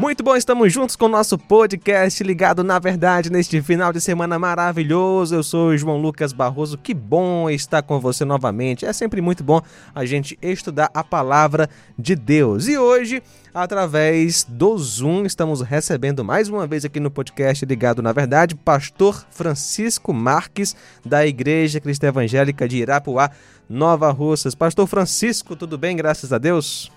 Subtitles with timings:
[0.00, 4.38] Muito bom, estamos juntos com o nosso podcast ligado na verdade neste final de semana
[4.38, 5.34] maravilhoso.
[5.34, 6.78] Eu sou o João Lucas Barroso.
[6.78, 8.86] Que bom estar com você novamente.
[8.86, 9.60] É sempre muito bom
[9.94, 11.68] a gente estudar a palavra
[11.98, 12.66] de Deus.
[12.66, 18.10] E hoje, através do Zoom, estamos recebendo mais uma vez aqui no podcast ligado na
[18.10, 20.74] verdade, pastor Francisco Marques
[21.04, 23.30] da Igreja Cristã Evangélica de Irapuá,
[23.68, 24.54] Nova Russas.
[24.54, 25.94] Pastor Francisco, tudo bem?
[25.94, 26.90] Graças a Deus.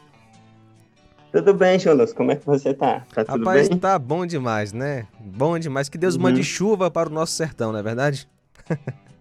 [1.34, 2.14] Tudo bem, Jonas?
[2.14, 3.02] Como é que você tá?
[3.12, 3.78] Tá tudo Rapaz, bem?
[3.80, 5.08] tá bom demais, né?
[5.20, 5.90] Bom demais.
[5.90, 6.22] Que Deus Uhum.
[6.22, 8.28] mande chuva para o nosso sertão, não é verdade?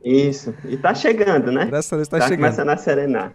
[0.04, 0.54] Isso.
[0.66, 1.64] E tá chegando, né?
[1.64, 2.44] Graças a Deus tá, tá chegando.
[2.44, 3.32] começando a serenar.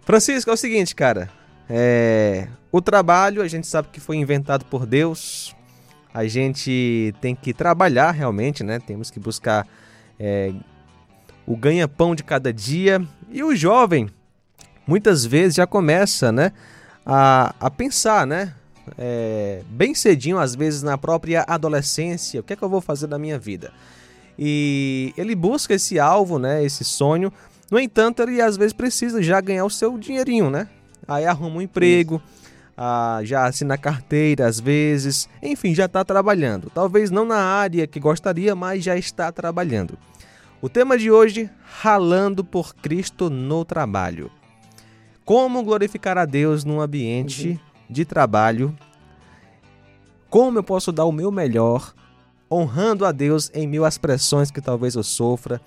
[0.00, 1.30] Francisco, é o seguinte, cara.
[1.68, 2.48] É...
[2.72, 5.54] O trabalho, a gente sabe que foi inventado por Deus.
[6.12, 8.80] A gente tem que trabalhar realmente, né?
[8.84, 9.64] Temos que buscar
[10.18, 10.52] é,
[11.46, 13.00] o ganha-pão de cada dia.
[13.30, 14.08] E o jovem,
[14.84, 16.50] muitas vezes, já começa, né?
[17.04, 18.54] A, a pensar, né?
[18.98, 23.06] É, bem cedinho, às vezes na própria adolescência, o que é que eu vou fazer
[23.06, 23.72] da minha vida?
[24.38, 26.64] E ele busca esse alvo, né?
[26.64, 27.32] Esse sonho.
[27.70, 30.68] No entanto, ele às vezes precisa já ganhar o seu dinheirinho, né?
[31.06, 32.22] Aí arruma um emprego,
[32.76, 36.70] ah, já assina carteira às vezes, enfim, já está trabalhando.
[36.74, 39.98] Talvez não na área que gostaria, mas já está trabalhando.
[40.62, 41.50] O tema de hoje:
[41.82, 44.30] ralando por Cristo no trabalho.
[45.30, 47.58] Como glorificar a Deus num ambiente Uhum.
[47.88, 48.76] de trabalho?
[50.28, 51.94] Como eu posso dar o meu melhor,
[52.50, 55.60] honrando a Deus em meio às pressões que talvez eu sofra,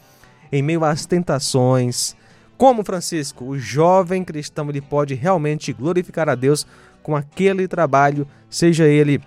[0.51, 2.13] em meio às tentações?
[2.57, 6.67] Como Francisco, o jovem cristão, ele pode realmente glorificar a Deus
[7.01, 9.21] com aquele trabalho, seja ele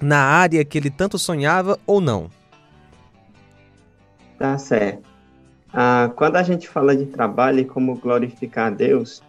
[0.00, 2.30] na área que ele tanto sonhava ou não?
[4.38, 5.02] Tá certo.
[5.72, 9.20] Ah, quando a gente fala de trabalho e como glorificar a Deus,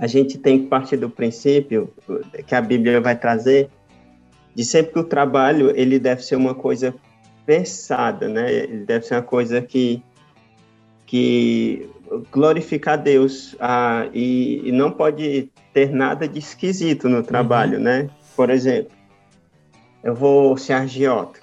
[0.00, 1.92] a gente tem que partir do princípio
[2.46, 3.68] que a Bíblia vai trazer
[4.54, 6.94] de sempre que o trabalho ele deve ser uma coisa
[7.44, 8.50] pensada, né?
[8.50, 10.02] Ele deve ser uma coisa que
[11.04, 11.90] que
[12.32, 18.08] glorifica a Deus ah, e, e não pode ter nada de esquisito no trabalho, né?
[18.34, 18.92] Por exemplo,
[20.02, 21.40] eu vou ser agiota,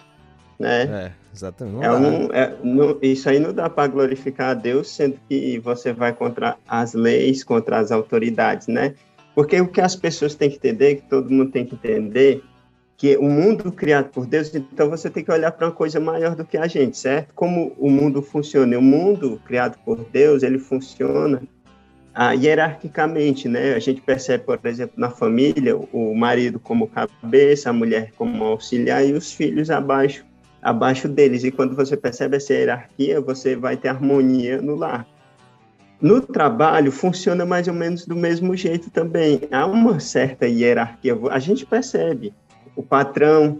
[0.59, 0.84] né?
[0.84, 1.85] É, exatamente.
[1.85, 5.94] É um, é- não- isso aí não dá para glorificar a Deus, sendo que você
[5.94, 8.94] vai contra as leis, contra as autoridades, né?
[9.35, 12.44] Porque o que as pessoas têm que entender, que todo mundo tem que entender,
[12.97, 16.35] que o mundo criado por Deus, então você tem que olhar para uma coisa maior
[16.35, 17.31] do que a gente, certo?
[17.35, 18.75] Como o mundo funciona.
[18.78, 21.44] O mundo criado por Deus, ele funciona
[22.16, 23.75] ah, hierarquicamente, né?
[23.75, 29.06] A gente percebe, por exemplo, na família, o marido como cabeça, a mulher como auxiliar
[29.06, 30.25] e os filhos abaixo
[30.62, 31.44] abaixo deles.
[31.44, 35.07] E quando você percebe essa hierarquia, você vai ter harmonia no lar.
[36.00, 39.41] No trabalho, funciona mais ou menos do mesmo jeito também.
[39.51, 41.18] Há uma certa hierarquia.
[41.31, 42.34] A gente percebe
[42.75, 43.59] o patrão,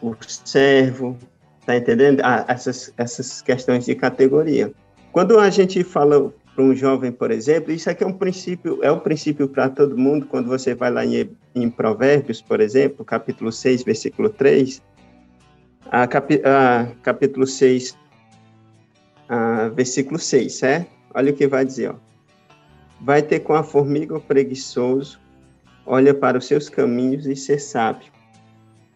[0.00, 1.18] o servo,
[1.66, 2.20] tá entendendo?
[2.24, 4.72] Ah, essas, essas questões de categoria.
[5.12, 8.90] Quando a gente fala para um jovem, por exemplo, isso aqui é um princípio, é
[8.90, 10.24] um princípio para todo mundo.
[10.26, 14.80] Quando você vai lá em, em Provérbios, por exemplo, capítulo 6, versículo 3,
[15.90, 17.96] a capi, a, capítulo 6,
[19.28, 20.90] a, versículo 6, certo?
[21.14, 21.94] Olha o que vai dizer, ó.
[23.00, 25.20] Vai ter com a formiga o preguiçoso,
[25.84, 28.10] olha para os seus caminhos e ser sábio,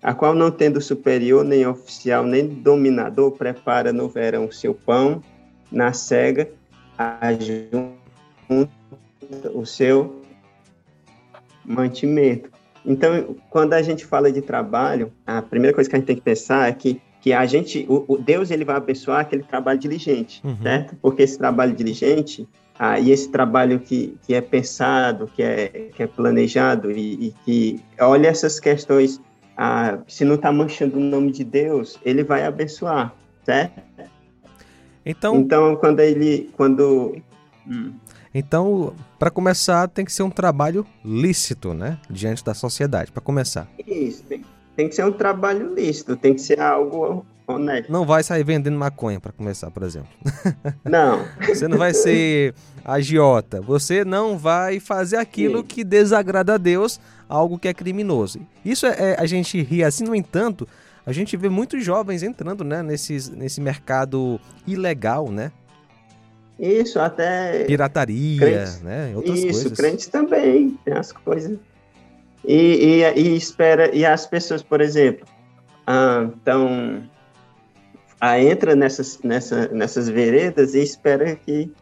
[0.02, 5.22] a qual não tendo superior, nem oficial, nem dominador, prepara no verão seu pão,
[5.70, 6.50] na cega,
[6.98, 7.90] ajunta
[9.54, 10.22] o seu
[11.64, 12.50] mantimento.
[12.84, 16.22] Então, quando a gente fala de trabalho, a primeira coisa que a gente tem que
[16.22, 20.40] pensar é que, que a gente, o, o Deus ele vai abençoar aquele trabalho diligente,
[20.44, 20.56] Uhum.
[20.62, 20.96] certo?
[21.02, 22.48] Porque esse trabalho diligente
[22.78, 27.34] ah, e esse trabalho que, que é pensado, que é, que é planejado e, e
[27.44, 29.20] que olha essas questões,
[29.56, 33.14] ah, se não está manchando o nome de Deus, ele vai abençoar,
[33.44, 33.82] certo?
[35.04, 37.16] Então, Então, quando ele, quando
[37.68, 37.92] Hum.
[38.34, 41.98] Então para começar, tem que ser um trabalho lícito, né?
[42.08, 43.68] Diante da sociedade, para começar.
[43.86, 44.44] Isso, tem,
[44.76, 47.90] tem que ser um trabalho lícito, tem que ser algo honesto.
[47.90, 50.08] Não vai sair vendendo maconha, para começar, por exemplo.
[50.84, 52.54] Não, Você não vai ser
[52.84, 53.60] agiota.
[53.60, 55.64] Você não vai fazer aquilo Sim.
[55.64, 58.40] que desagrada a Deus, algo que é criminoso.
[58.64, 60.66] Isso é, é- a gente ri assim, no entanto,
[61.04, 65.50] a gente vê muitos jovens entrando, né, nesses, nesse mercado ilegal, né?
[66.60, 69.12] Isso até Pirataria, né?
[69.16, 69.72] Outras isso, coisas.
[69.72, 71.58] crentes também, tem as coisas.
[72.44, 75.26] E, e, e espera, e as pessoas, por exemplo,
[75.86, 77.02] ah, então,
[78.20, 81.72] ah, entra nessas, nessa, nessas veredas e espera que,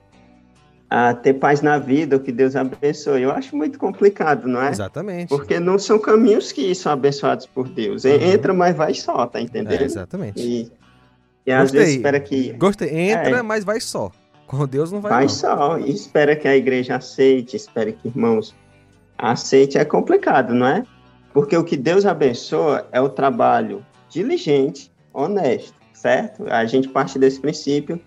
[0.88, 3.22] a ter paz na vida, que Deus abençoe.
[3.22, 4.70] Eu acho muito complicado, não é?
[4.70, 5.28] Exatamente.
[5.28, 8.04] Porque não são caminhos que são abençoados por Deus.
[8.04, 8.12] Uhum.
[8.12, 9.82] Entra, mas vai só, tá entendendo?
[9.82, 10.40] É, exatamente.
[10.40, 10.72] E,
[11.44, 12.52] e às vezes espera que.
[12.54, 12.88] Gostei.
[12.88, 13.42] Entra, é.
[13.42, 14.10] mas vai só.
[14.48, 15.28] Com Deus não vai Vai não.
[15.28, 15.78] só.
[15.78, 18.54] Espera que a igreja aceite, espera que irmãos
[19.16, 19.76] aceite.
[19.78, 20.84] É complicado, não é?
[21.34, 26.44] Porque o que Deus abençoa é o trabalho diligente, honesto, certo?
[26.48, 28.00] A gente parte desse princípio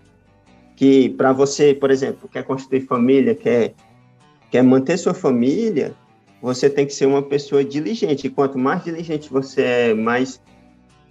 [0.76, 3.76] que para você, por exemplo, quer construir família, quer,
[4.50, 5.94] quer manter sua família,
[6.42, 8.26] você tem que ser uma pessoa diligente.
[8.26, 10.42] E quanto mais diligente você é, mais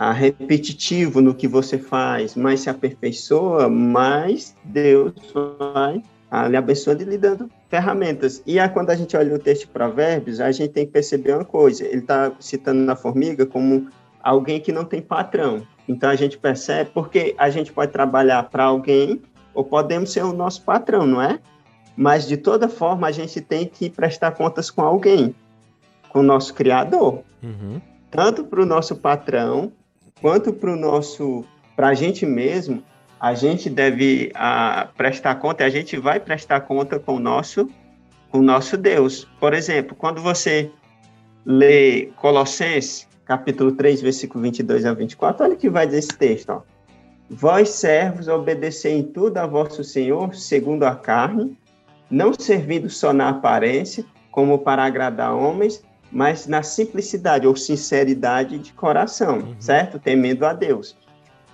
[0.00, 5.12] ah, repetitivo no que você faz, mais se aperfeiçoa, mais Deus
[5.58, 8.42] vai ah, lhe abençoando e lhe dando ferramentas.
[8.46, 11.34] E aí, quando a gente olha o texto de Provérbios, a gente tem que perceber
[11.34, 13.88] uma coisa: ele está citando a formiga como
[14.22, 15.66] alguém que não tem patrão.
[15.86, 19.20] Então a gente percebe, porque a gente pode trabalhar para alguém
[19.52, 21.38] ou podemos ser o nosso patrão, não é?
[21.94, 25.34] Mas de toda forma a gente tem que prestar contas com alguém,
[26.08, 27.22] com o nosso criador.
[27.42, 27.82] Uhum.
[28.10, 29.70] Tanto para o nosso patrão
[30.20, 31.44] quanto para o nosso,
[31.76, 32.82] para a gente mesmo,
[33.18, 35.64] a gente deve a, prestar conta.
[35.64, 37.68] A gente vai prestar conta com o nosso,
[38.30, 39.28] com o nosso Deus.
[39.38, 40.70] Por exemplo, quando você
[41.44, 46.50] lê Colossenses capítulo 3, versículo 22 a 24, olha o que vai dizer esse texto.
[46.50, 46.62] Ó.
[47.30, 51.56] Vós, servos, obedecei em tudo a vosso Senhor, segundo a carne,
[52.10, 58.72] não servindo só na aparência, como para agradar homens, mas na simplicidade ou sinceridade de
[58.72, 59.56] coração, uhum.
[59.60, 59.98] certo?
[59.98, 60.96] Temendo a Deus.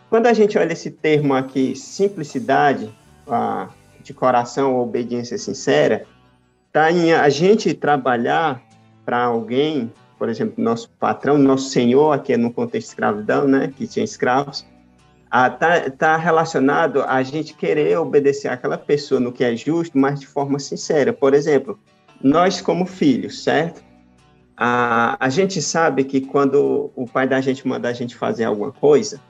[0.09, 2.93] Quando a gente olha esse termo aqui, simplicidade
[3.29, 3.69] a,
[4.03, 6.07] de coração ou obediência sincera,
[6.73, 8.63] tá em a gente trabalhar
[9.05, 13.73] para alguém, por exemplo, nosso patrão, nosso senhor, aqui é no contexto de escravidão, né,
[13.77, 14.65] que tinha escravos,
[15.27, 20.27] está tá relacionado a gente querer obedecer aquela pessoa no que é justo, mas de
[20.27, 21.13] forma sincera.
[21.13, 21.79] Por exemplo,
[22.23, 23.86] nós como filhos, certo?
[24.57, 28.73] A, a gente sabe que quando o pai da gente manda a gente fazer alguma
[28.73, 29.21] coisa,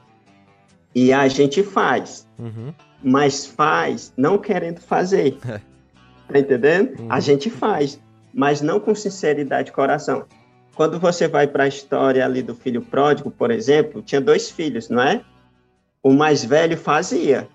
[0.95, 2.73] e a gente faz, uhum.
[3.03, 5.37] mas faz não querendo fazer.
[6.27, 6.99] tá entendendo?
[6.99, 7.07] Uhum.
[7.11, 7.99] A gente faz,
[8.33, 10.25] mas não com sinceridade de coração.
[10.75, 14.89] Quando você vai para a história ali do filho pródigo, por exemplo, tinha dois filhos,
[14.89, 15.23] não é?
[16.07, 17.47] o mais velho fazia.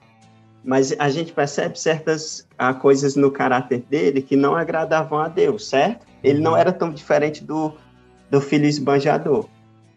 [0.65, 5.69] Mas a gente percebe certas ah, coisas no caráter dele que não agradavam a Deus,
[5.69, 6.07] certo?
[6.23, 6.57] Ele não uhum.
[6.57, 7.73] era tão diferente do,
[8.31, 9.47] do filho esbanjador.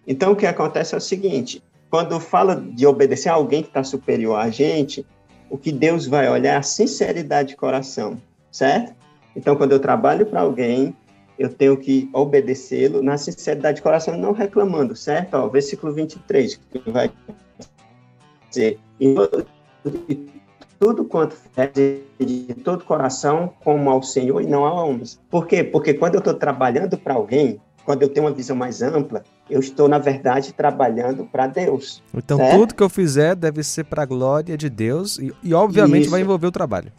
[0.07, 3.83] Então, o que acontece é o seguinte: quando fala de obedecer a alguém que está
[3.83, 5.05] superior a gente,
[5.49, 8.93] o que Deus vai olhar é a sinceridade de coração, certo?
[9.35, 10.95] Então, quando eu trabalho para alguém,
[11.37, 15.35] eu tenho que obedecê-lo na sinceridade de coração, não reclamando, certo?
[15.35, 17.11] Ó, versículo 23, que vai
[18.49, 19.15] dizer, e
[20.79, 21.35] tudo quanto
[22.19, 25.19] de todo coração, como ao Senhor e não a homens.
[25.29, 25.63] Por quê?
[25.63, 29.59] Porque quando eu estou trabalhando para alguém, quando eu tenho uma visão mais ampla, eu
[29.59, 32.01] estou, na verdade, trabalhando para Deus.
[32.13, 32.57] Então, certo?
[32.57, 36.11] tudo que eu fizer deve ser para a glória de Deus e, e obviamente, Isso.
[36.11, 36.91] vai envolver o trabalho.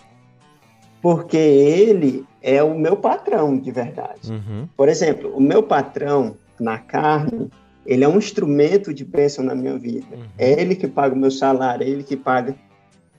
[1.03, 4.31] Porque Ele é o meu patrão, de verdade.
[4.31, 4.69] Uhum.
[4.77, 7.51] Por exemplo, o meu patrão na carne,
[7.85, 10.17] ele é um instrumento de bênção na minha vida.
[10.17, 10.25] Uhum.
[10.39, 12.55] É ele que paga o meu salário, é ele que paga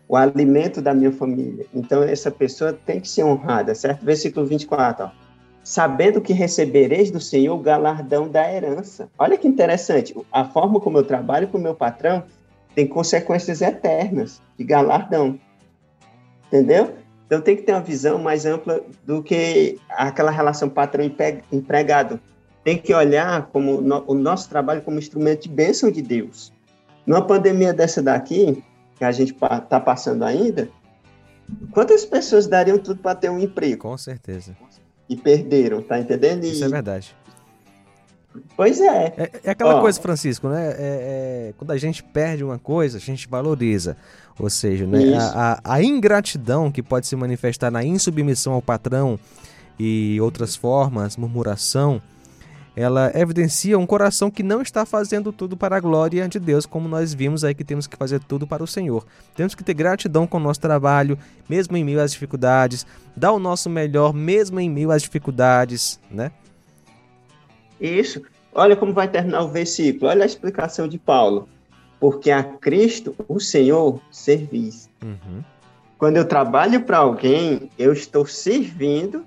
[0.08, 1.66] o alimento da minha família.
[1.74, 4.06] Então, essa pessoa tem que ser honrada, certo?
[4.06, 5.10] Versículo 24, ó.
[5.64, 9.10] Sabendo que recebereis do Senhor o galardão da herança.
[9.20, 10.16] Olha que interessante.
[10.32, 12.24] A forma como eu trabalho com o meu patrão
[12.74, 15.38] tem consequências eternas de galardão.
[16.48, 16.94] Entendeu?
[17.26, 22.18] Então, tem que ter uma visão mais ampla do que aquela relação patrão-empregado
[22.68, 26.52] tem que olhar como no, o nosso trabalho como instrumento de bênção de Deus.
[27.06, 28.62] Numa pandemia dessa daqui,
[28.98, 30.70] que a gente está passando ainda,
[31.72, 33.82] quantas pessoas dariam tudo para ter um emprego?
[33.82, 34.56] Com certeza.
[35.08, 36.44] E perderam, tá entendendo?
[36.44, 36.52] E...
[36.52, 37.16] Isso é verdade.
[38.56, 39.14] Pois é.
[39.18, 40.70] É, é aquela Ó, coisa, Francisco, né?
[40.70, 43.98] É, é, quando a gente perde uma coisa, a gente valoriza.
[44.40, 45.16] Ou seja, né?
[45.16, 49.20] A, a, a, ingratidão que pode se manifestar na insubmissão ao patrão
[49.80, 52.02] e outras formas, murmuração,
[52.78, 56.88] ela evidencia um coração que não está fazendo tudo para a glória de Deus, como
[56.88, 59.04] nós vimos aí que temos que fazer tudo para o Senhor.
[59.36, 61.18] Temos que ter gratidão com o nosso trabalho,
[61.50, 66.32] mesmo em meio às dificuldades, dar o nosso melhor, mesmo em meio às dificuldades, né?
[67.82, 68.22] Isso.
[68.54, 71.50] Olha como vai terminar o versículo, olha a explicação de Paulo.
[72.00, 74.88] Porque a Cristo, o Senhor, servis.
[75.04, 75.44] Uhum.
[75.98, 79.26] Quando eu trabalho para alguém, eu estou servindo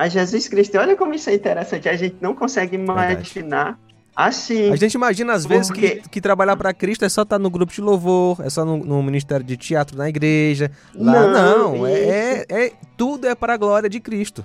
[0.00, 0.78] a Jesus Cristo.
[0.78, 1.88] Olha como isso é interessante.
[1.88, 3.78] A gente não consegue imaginar
[4.16, 4.70] Assim.
[4.72, 7.48] A gente imagina às vezes Porque- que, que trabalhar para Cristo é só estar no
[7.48, 10.70] grupo de louvor, é só no, no ministério de teatro na igreja.
[10.94, 14.44] Lá não, Não, é, é- é- tudo é para a glória de Cristo.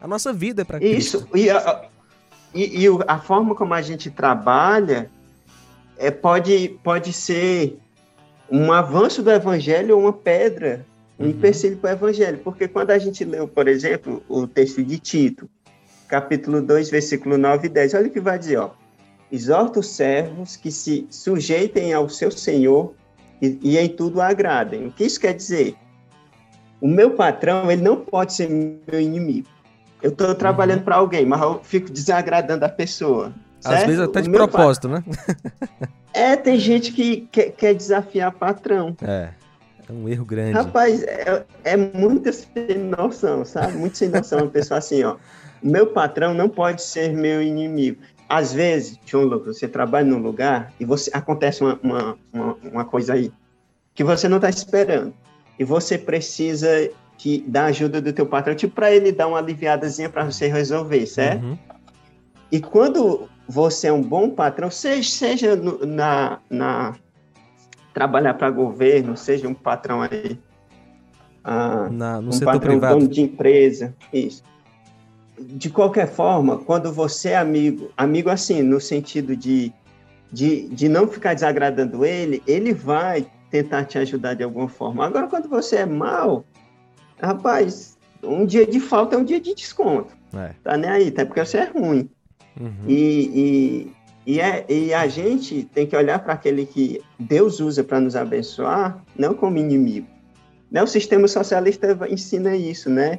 [0.00, 1.18] A nossa vida é para Cristo.
[1.18, 1.82] Isso, e a,
[2.54, 5.10] e, e a forma como a gente trabalha
[5.96, 7.78] é, pode, pode ser
[8.50, 10.84] um avanço do evangelho ou uma pedra,
[11.22, 11.30] um Uhum.
[11.30, 12.38] empecilho para o evangelho.
[12.38, 15.48] Porque quando a gente leu, por exemplo, o texto de Tito,
[16.08, 18.70] capítulo 2, versículo 9 e 10, olha o que vai dizer, ó.
[19.30, 22.92] Exorta os servos que se sujeitem ao seu Senhor
[23.40, 24.86] e, e em tudo agradem.
[24.88, 25.74] O que isso quer dizer?
[26.80, 29.48] O meu patrão, ele não pode ser meu inimigo.
[30.02, 33.32] Eu estou trabalhando para alguém, mas eu fico desagradando a pessoa.
[33.64, 33.86] Às certo?
[33.86, 35.02] vezes até de propósito, né?
[35.06, 38.94] pa- É, tem gente que quer, quer desafiar patrão.
[39.00, 39.30] É.
[39.88, 40.52] É um erro grande.
[40.54, 43.76] Rapaz, é, é muito sem noção, sabe?
[43.76, 44.40] Muito sem noção.
[44.40, 45.16] Uma pessoa assim, ó.
[45.62, 48.00] Meu patrão não pode ser meu inimigo.
[48.28, 52.84] Às vezes, João Lucas, você trabalha num lugar e você acontece uma, uma, uma, uma
[52.84, 53.30] coisa aí
[53.94, 55.12] que você não está esperando.
[55.58, 56.68] E você precisa
[57.18, 61.06] que, da ajuda do teu patrão, tipo, para ele dar uma aliviadazinha para você resolver,
[61.06, 61.44] certo?
[61.44, 61.58] Uhum.
[62.50, 66.94] E quando você é um bom patrão, seja, seja no- na, na
[67.92, 70.38] trabalhar para governo, seja um patrão aí,
[71.44, 72.94] ah, Na- no um setor patrão privado.
[72.98, 74.42] dono de empresa, isso.
[75.38, 79.72] De qualquer forma, quando você é amigo, amigo assim, no sentido de,
[80.30, 85.04] de, de não ficar desagradando ele, ele vai tentar te ajudar de alguma forma.
[85.04, 86.44] Agora, quando você é mal,
[87.20, 90.14] rapaz, um dia de falta é um dia de desconto.
[90.34, 90.52] É.
[90.62, 92.08] Tá nem aí, até porque você é ruim.
[92.58, 92.70] Uhum.
[92.86, 93.92] E,
[94.26, 98.14] e, é, e a gente tem que olhar para aquele que Deus usa para nos
[98.14, 100.06] abençoar, não como inimigo.
[100.70, 100.82] Né?
[100.82, 103.18] O sistema socialista ensina isso, né?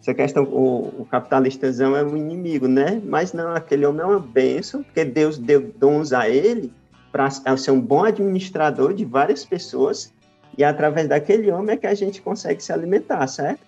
[0.00, 3.00] Essa questão, o, o capitalistazão é o inimigo, né?
[3.04, 6.72] Mas não, aquele homem é uma bênção, porque Deus deu dons a ele
[7.10, 10.12] para ser um bom administrador de várias pessoas,
[10.58, 13.60] e através daquele homem é que a gente consegue se alimentar, certo?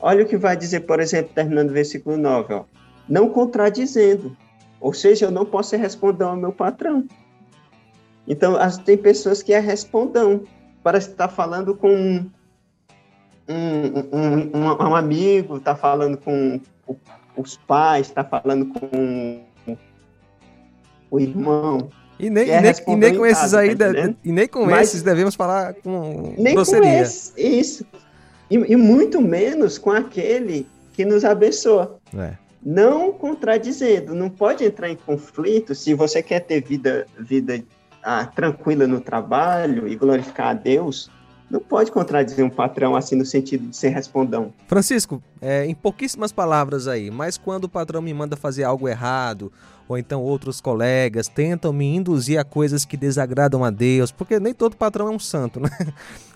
[0.00, 2.64] Olha o que vai dizer, por exemplo, terminando o versículo 9, ó.
[3.08, 4.36] Não contradizendo,
[4.80, 7.04] ou seja, eu não posso ser respondão ao meu patrão.
[8.28, 10.42] Então, as- tem pessoas que é respondão.
[10.82, 12.30] Parece que está falando com um,
[13.48, 16.96] um, um- um- amigo, está falando com o-
[17.36, 19.42] os pais, está falando com
[21.10, 21.88] o irmão.
[22.18, 25.02] E nem, é e nem, com esses aí, tá de- e nem com Mas- esses
[25.02, 26.80] devemos falar com Nem grosseria.
[26.82, 27.86] com esse, isso.
[28.50, 31.98] E, e muito menos com aquele que nos abençoa.
[32.16, 32.34] É.
[32.66, 37.62] não contradizendo, não pode entrar em conflito se você quer ter vida, vida
[38.02, 41.08] ah, tranquila no trabalho e glorificar a Deus,
[41.50, 44.52] não pode contradizer um patrão assim no sentido de ser respondão.
[44.66, 49.52] Francisco, é, em pouquíssimas palavras aí, mas quando o patrão me manda fazer algo errado,
[49.88, 54.52] ou então outros colegas tentam me induzir a coisas que desagradam a Deus, porque nem
[54.52, 55.70] todo patrão é um santo, né?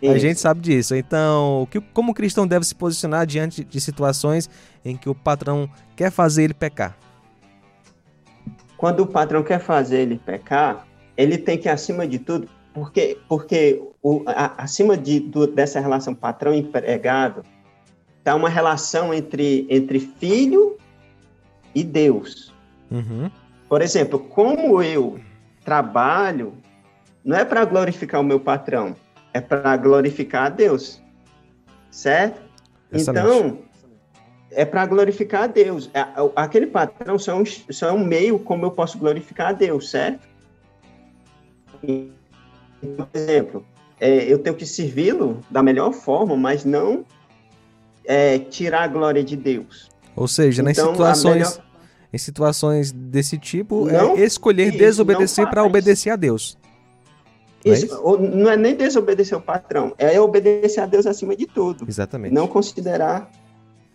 [0.00, 0.18] A Isso.
[0.18, 0.94] gente sabe disso.
[0.94, 4.48] Então, que, como o cristão deve se posicionar diante de situações
[4.84, 6.96] em que o patrão quer fazer ele pecar?
[8.76, 10.86] Quando o patrão quer fazer ele pecar,
[11.16, 16.14] ele tem que, acima de tudo, porque, porque o, a- acima de, do- dessa relação
[16.14, 17.42] patrão-empregado,
[18.18, 20.76] está uma relação entre, entre filho
[21.74, 22.52] e Deus.
[22.90, 23.30] Uhum.
[23.68, 25.20] Por exemplo, como eu
[25.64, 26.54] trabalho,
[27.24, 28.96] não é para glorificar o meu patrão,
[29.32, 31.00] é para glorificar a Deus.
[31.90, 32.40] Certo?
[32.92, 33.26] Excelente.
[33.26, 33.58] Então,
[34.52, 35.90] é para glorificar a Deus.
[35.94, 39.52] A- Aquele patrão só é, um, só é um meio como eu posso glorificar a
[39.52, 40.26] Deus, certo?
[41.80, 43.64] Por exemplo,
[44.00, 47.04] é, eu tenho que servi-lo da melhor forma, mas não
[48.04, 49.88] é, tirar a glória de Deus.
[50.16, 51.64] Ou seja, nas Então, a situações, melhor-
[52.12, 56.58] em situações desse tipo, Não, é escolher isso, desobedecer não para obedecer a Deus.
[57.64, 58.00] Não é Isso, isso?
[58.02, 61.84] ou não é nem desobedecer o patrão, é obedecer a Deus acima de tudo.
[61.86, 62.32] Exatamente.
[62.34, 63.30] Não considerar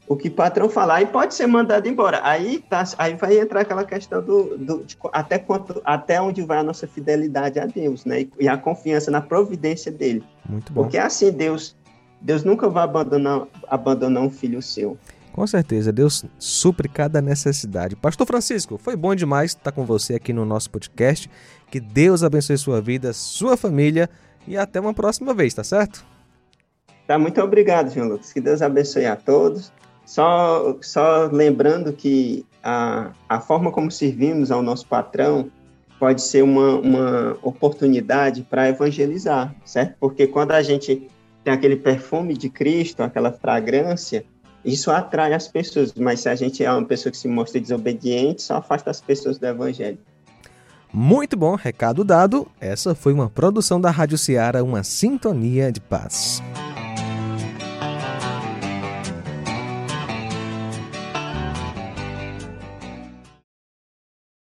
[0.08, 2.20] o que o patrão falar e pode ser mandado embora.
[2.24, 6.60] Aí, tá, aí vai entrar aquela questão do, do- de até, quanto, até onde vai
[6.60, 8.22] a nossa fidelidade a Deus, né?
[8.22, 10.24] E, e a confiança na providência dele.
[10.48, 10.84] Muito bom.
[10.84, 11.76] Porque assim, Deus,
[12.22, 14.98] Deus nunca vai abandonar, abandonar um filho seu.
[15.34, 17.96] Com certeza, Deus supre cada necessidade.
[17.96, 21.30] Pastor Francisco, foi bom demais estar com você aqui no nosso podcast.
[21.70, 24.10] Que Deus abençoe sua vida, sua família
[24.48, 26.06] e até uma próxima vez, tá certo?
[27.06, 28.32] Tá, muito obrigado, João Lucas.
[28.32, 29.74] Que Deus abençoe a todos.
[30.06, 35.50] Só, só lembrando que a, a forma como servimos ao nosso patrão
[36.00, 39.96] pode ser uma, uma oportunidade para evangelizar, certo?
[40.00, 41.08] Porque quando a gente
[41.44, 44.26] tem aquele perfume de Cristo, aquela fragrância,
[44.64, 45.94] isso atrai as pessoas.
[45.94, 49.38] Mas se a gente é uma pessoa que se mostra desobediente, só afasta as pessoas
[49.38, 50.00] do evangelho.
[50.92, 52.48] Muito bom, recado dado.
[52.60, 56.42] Essa foi uma produção da Rádio Ceará, uma sintonia de paz.